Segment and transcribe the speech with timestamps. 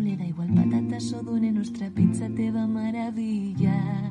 [0.00, 4.10] igual patatas o dune, nuestra pizza te va a maravillar.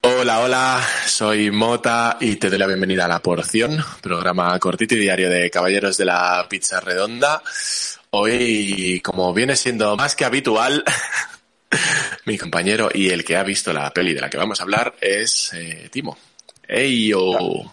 [0.00, 5.00] Hola, hola, soy Mota y te doy la bienvenida a La Porción, programa cortito y
[5.00, 7.42] diario de Caballeros de la Pizza Redonda.
[8.10, 10.84] Hoy, como viene siendo más que habitual,
[12.24, 14.94] mi compañero y el que ha visto la peli de la que vamos a hablar
[15.00, 16.16] es eh, Timo.
[16.66, 17.70] ¡Ey, yo!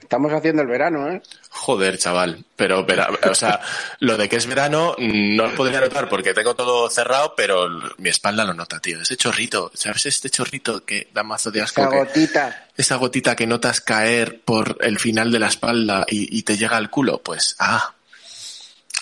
[0.00, 1.22] Estamos haciendo el verano, ¿eh?
[1.54, 2.44] Joder, chaval.
[2.56, 3.60] Pero, pero, o sea,
[4.00, 8.08] lo de que es verano no lo podría notar porque tengo todo cerrado, pero mi
[8.08, 9.00] espalda lo nota, tío.
[9.02, 10.06] Ese chorrito, ¿sabes?
[10.06, 11.82] Este chorrito que da mazo de asco.
[11.82, 12.66] Esa que- gotita.
[12.76, 16.76] esa gotita que notas caer por el final de la espalda y, y te llega
[16.78, 17.94] al culo, pues, ah,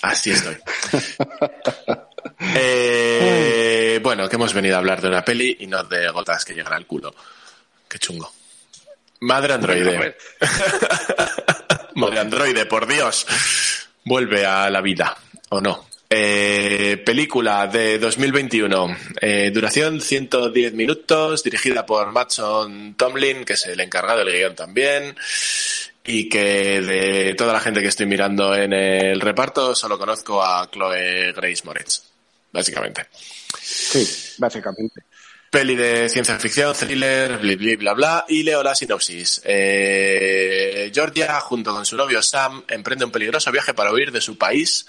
[0.03, 0.57] así estoy.
[2.53, 6.53] Eh, bueno, que hemos venido a hablar de una peli y no de gotas que
[6.53, 7.15] llegan al culo.
[7.87, 8.31] Qué chungo.
[9.21, 10.15] Madre androide.
[12.01, 13.27] Madre androide, por Dios.
[14.05, 15.15] Vuelve a la vida,
[15.49, 15.85] ¿o no?
[16.09, 18.97] Eh, película de 2021.
[19.21, 25.15] Eh, duración 110 minutos, dirigida por Matson Tomlin, que es el encargado del guion también.
[26.03, 30.67] Y que de toda la gente que estoy mirando en el reparto, solo conozco a
[30.71, 32.10] Chloe Grace Moretz,
[32.51, 33.07] básicamente.
[33.59, 35.03] Sí, básicamente.
[35.51, 39.41] Peli de ciencia ficción, thriller, bla bla bla bla, y leo la sinopsis.
[39.43, 44.37] Eh, Georgia, junto con su novio Sam, emprende un peligroso viaje para huir de su
[44.37, 44.85] país,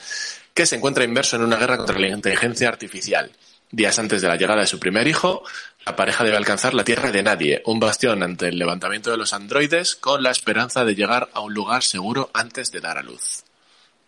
[0.54, 3.32] que se encuentra inmerso en una guerra contra la inteligencia artificial.
[3.72, 5.42] Días antes de la llegada de su primer hijo,
[5.84, 9.32] la pareja debe alcanzar la tierra de nadie, un bastión ante el levantamiento de los
[9.32, 13.42] androides, con la esperanza de llegar a un lugar seguro antes de dar a luz.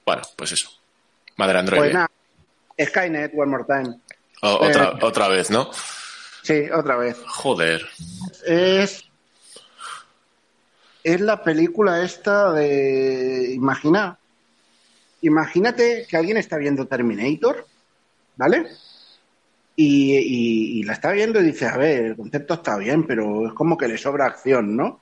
[0.06, 0.70] Bueno, pues eso.
[1.36, 1.90] Madre androide.
[1.90, 2.06] Pues
[2.78, 4.00] Skynet, one more time.
[4.42, 4.98] O- otra, eh.
[5.02, 5.70] otra vez, ¿no?
[6.42, 7.16] Sí, otra vez.
[7.26, 7.86] Joder.
[8.46, 9.04] Es.
[11.02, 13.52] Es la película esta de.
[13.54, 14.18] Imagina.
[15.22, 17.66] Imagínate que alguien está viendo Terminator,
[18.36, 18.66] ¿vale?
[19.76, 23.46] Y, y- y la está viendo y dice, a ver, el concepto está bien, pero
[23.46, 25.00] es como que le sobra acción, ¿no?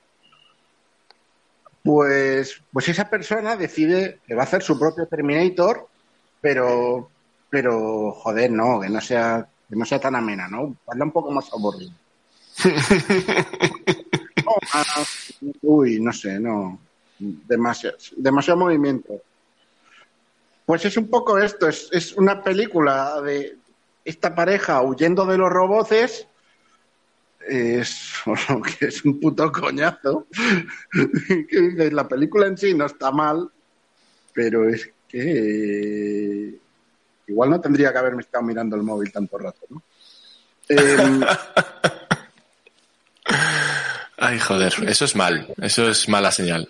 [1.83, 5.87] Pues, pues esa persona decide que va a hacer su propio Terminator,
[6.39, 7.09] pero,
[7.53, 10.75] pero joder, no, que no sea, que no sea tan amena, ¿no?
[10.87, 11.93] Hazla un poco más aburrida.
[14.45, 14.57] No,
[15.61, 16.77] uy, no sé, no.
[17.17, 19.21] Demasiado, demasiado movimiento.
[20.65, 23.55] Pues es un poco esto, es, es una película de
[24.03, 26.27] esta pareja huyendo de los roboces.
[27.47, 28.15] Es,
[28.79, 30.27] que es un puto coñazo.
[31.91, 33.49] La película en sí no está mal,
[34.33, 36.59] pero es que
[37.27, 39.83] igual no tendría que haberme estado mirando el móvil tanto rato, ¿no?
[40.69, 41.21] Em,
[44.17, 46.69] Ay, joder, eso es mal, eso es mala señal.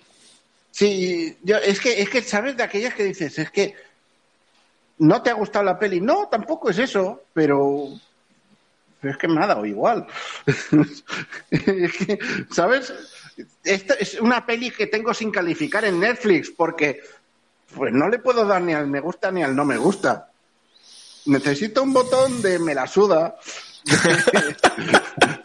[0.71, 3.75] Sí, yo, es que, es que sabes de aquellas que dices, es que
[4.97, 6.01] no te ha gustado la peli.
[6.01, 7.89] No, tampoco es eso, pero,
[8.99, 10.07] pero es que me ha dado igual.
[11.51, 12.19] Es que,
[12.51, 12.91] ¿Sabes?
[13.63, 17.01] Esta es una peli que tengo sin calificar en Netflix porque
[17.75, 20.31] pues no le puedo dar ni al me gusta ni al no me gusta.
[21.25, 23.35] Necesito un botón de me la suda.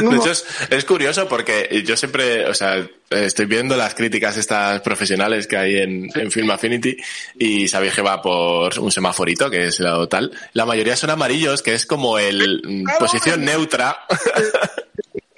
[0.00, 4.80] De hecho, es, es curioso porque yo siempre, o sea, estoy viendo las críticas estas
[4.80, 6.96] profesionales que hay en, en Film Affinity
[7.38, 10.32] y sabéis que va por un semaforito, que es el tal.
[10.54, 12.98] La mayoría son amarillos, que es como el mm, Claro.
[12.98, 13.98] posición neutra.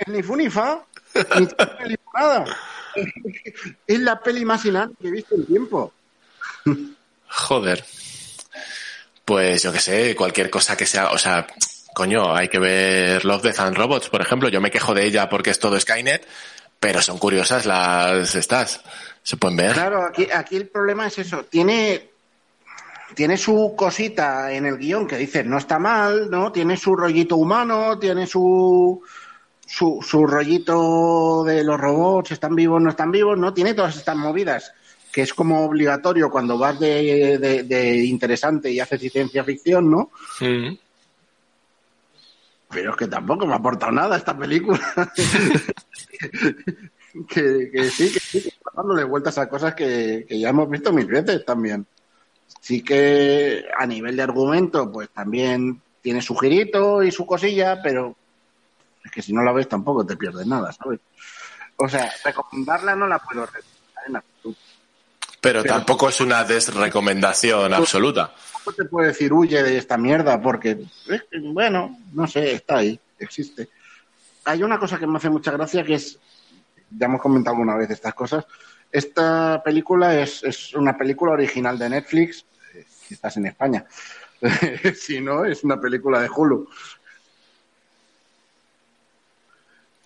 [0.06, 0.84] ni fu ni fa,
[1.86, 2.44] ni nada.
[3.86, 5.92] Es la peli más inane que he visto en tiempo.
[7.28, 7.84] Joder.
[9.24, 11.46] Pues yo que sé, cualquier cosa que sea, o sea,
[11.94, 14.48] coño, hay que ver Love, Death and Robots, por ejemplo.
[14.48, 16.26] Yo me quejo de ella porque es todo Skynet,
[16.78, 18.80] pero son curiosas las estas.
[19.22, 19.72] Se pueden ver.
[19.72, 21.44] Claro, aquí, aquí el problema es eso.
[21.44, 22.10] Tiene,
[23.14, 26.50] tiene su cosita en el guion que dices no está mal, ¿no?
[26.52, 29.02] Tiene su rollito humano, tiene su,
[29.66, 33.52] su, su rollito de los robots, están vivos, no están vivos, ¿no?
[33.52, 34.72] Tiene todas estas movidas
[35.12, 40.10] que es como obligatorio cuando vas de, de- de interesante y haces ciencia ficción, ¿no?
[40.40, 40.74] Mm.
[42.70, 44.78] Pero es que tampoco me ha aportado nada esta película.
[47.28, 50.68] que, que sí, que sí, que está dándole vueltas a cosas que, que ya hemos
[50.70, 51.86] visto mil veces también.
[52.60, 58.14] Sí que a nivel de argumento, pues también tiene su girito y su cosilla, pero
[59.04, 61.00] es que si no la ves tampoco te pierdes nada, ¿sabes?
[61.76, 64.60] O sea, recomendarla no la puedo recomendar en absoluto.
[65.40, 68.34] Pero, tampoco es una desrecomendación absoluta.
[68.66, 70.84] No te puedo decir huye de esta mierda porque,
[71.52, 73.68] bueno, no sé, está ahí, existe.
[74.44, 76.18] Hay una cosa que me hace mucha gracia que es,
[76.90, 78.44] ya hemos comentado alguna vez estas cosas,
[78.92, 82.44] esta película es, es una película original de Netflix,
[82.74, 83.86] eh, si estás en España.
[84.94, 86.68] si no, es una película de Hulu.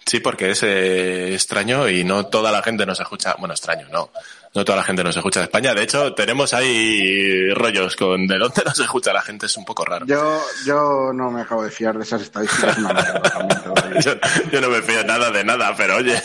[0.06, 3.36] Sí, porque es eh, extraño y no toda la gente nos escucha.
[3.38, 4.10] Bueno, extraño, no.
[4.54, 5.74] No toda la gente nos escucha de España.
[5.74, 9.46] De hecho, tenemos ahí rollos con de dónde nos escucha la gente.
[9.46, 10.06] Es un poco raro.
[10.06, 12.76] Yo, yo no me acabo de fiar de esas estadísticas.
[14.04, 14.12] yo,
[14.52, 16.22] yo no me fío nada de nada, pero oye,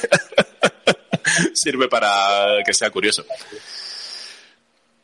[1.53, 3.25] sirve para que sea curioso.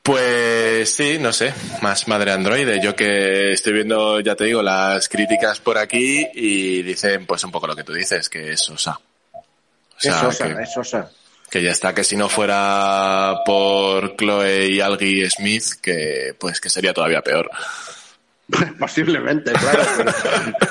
[0.06, 2.80] Pues sí, no sé, más madre androide.
[2.80, 7.52] Yo que estoy viendo, ya te digo, las críticas por aquí y dicen pues un
[7.52, 9.00] poco lo que tú dices, que es sosa.
[10.00, 11.10] es sosa, es sosa.
[11.50, 16.70] Que ya está, que si no fuera por Chloe y Algie Smith, que pues que
[16.70, 17.50] sería todavía peor.
[18.80, 19.82] Posiblemente, claro.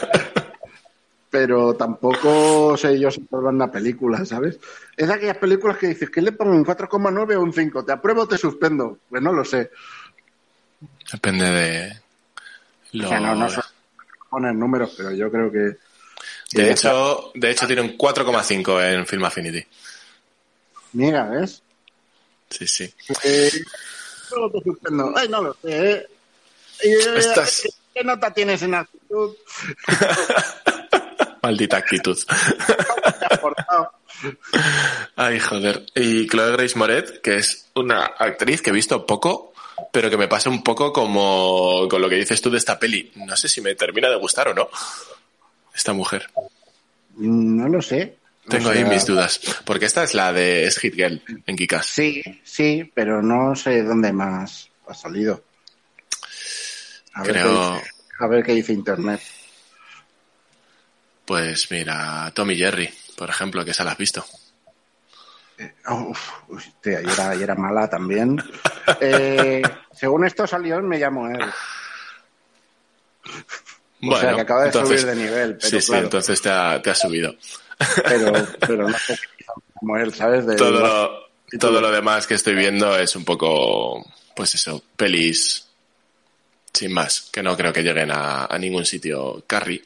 [1.44, 4.58] Pero, tampoco sé yo si puedo una película, ¿sabes?
[4.96, 7.84] Es de aquellas películas que dices, ¿qué le pongo un 4,9 o un 5?
[7.84, 8.96] ¿Te apruebo o te suspendo?
[9.10, 9.70] Pues no lo sé.
[11.12, 12.00] Depende de...
[12.92, 13.04] Lo...
[13.04, 13.60] O sea, no, no sé
[14.30, 15.76] poner números, pero yo creo que...
[16.52, 19.66] De hecho, de hecho tiene un 4,5 en Film Affinity.
[20.94, 21.62] Mira, ¿ves?
[22.48, 22.94] Sí, sí.
[23.22, 23.50] Eh,
[24.34, 25.12] no te suspendo.
[25.14, 25.90] Ay, no lo sé.
[25.90, 26.06] ¿eh?
[26.84, 27.22] Eh,
[27.92, 29.36] ¿Qué nota tienes en actitud?
[31.44, 32.18] Maldita actitud.
[35.16, 35.84] Ay, joder.
[35.94, 39.52] Y Chloe Grace Moret, que es una actriz que he visto poco,
[39.92, 43.12] pero que me pasa un poco como con lo que dices tú de esta peli.
[43.16, 44.70] No sé si me termina de gustar o no.
[45.74, 46.30] Esta mujer.
[47.16, 48.16] No lo sé.
[48.48, 49.38] Tengo ahí mis dudas.
[49.66, 51.84] Porque esta es la de Es Hit Girl en Kikas.
[51.84, 55.44] Sí, sí, pero no sé dónde más ha salido.
[57.12, 57.72] A Creo.
[57.72, 57.82] Ver
[58.18, 59.20] a ver qué dice internet.
[61.24, 64.24] Pues mira, Tommy Jerry, por ejemplo, que esa la has visto.
[65.58, 68.42] Eh, uf, hostia, y era, y era mala también.
[69.00, 69.62] Eh,
[69.92, 71.40] según esto salió Me llamo él.
[74.00, 75.56] Bueno, o sea, que acaba de subir de nivel.
[75.56, 77.34] Pero sí, sí, entonces te ha, te ha subido.
[78.04, 79.18] Pero, pero no sé
[79.74, 80.46] como él, ¿sabes?
[80.46, 84.04] De, todo, lo, todo lo demás que estoy viendo es un poco,
[84.36, 85.66] pues eso, pelis
[86.74, 89.44] sin más, que no creo que lleguen a, a ningún sitio.
[89.46, 89.84] Carrie,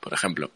[0.00, 0.52] por ejemplo.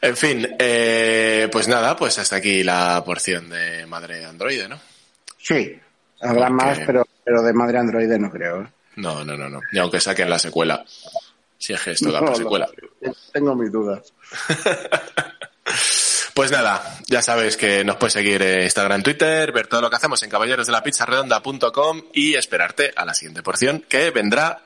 [0.00, 4.78] En fin, eh, pues nada, pues hasta aquí la porción de Madre Androide, ¿no?
[5.38, 5.76] Sí,
[6.20, 8.62] habrá Porque- más, pero, pero de madre androide no creo.
[8.62, 8.66] ¿eh?
[8.96, 9.60] No, no, no, no.
[9.72, 10.84] Y aunque saquen la secuela.
[11.58, 12.68] Si es que esto da No, no, secuela.
[13.32, 14.12] tengo mis dudas.
[16.34, 19.96] Pues nada, ya sabes que nos puedes seguir en Instagram, Twitter, ver todo lo que
[19.96, 24.60] hacemos en caballerosdelapizzaredonda.com y esperarte a la siguiente porción que vendrá.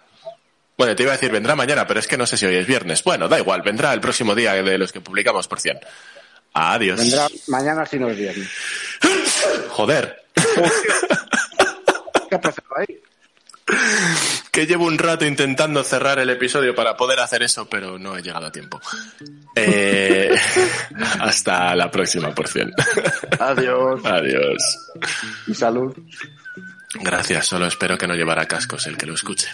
[0.80, 2.66] Bueno, te iba a decir vendrá mañana, pero es que no sé si hoy es
[2.66, 3.04] viernes.
[3.04, 5.78] Bueno, da igual, vendrá el próximo día de los que publicamos porción.
[6.54, 6.98] Adiós.
[6.98, 8.48] Vendrá mañana si no es viernes.
[9.68, 10.24] Joder,
[12.30, 12.98] ¿Qué ha pasado ahí?
[14.50, 18.22] que llevo un rato intentando cerrar el episodio para poder hacer eso, pero no he
[18.22, 18.80] llegado a tiempo.
[19.54, 20.34] Eh,
[21.20, 22.72] hasta la próxima porción.
[23.38, 24.00] Adiós.
[24.02, 24.88] Adiós.
[25.46, 25.94] Y salud.
[26.94, 29.48] Gracias, solo espero que no llevara cascos el que lo escuche.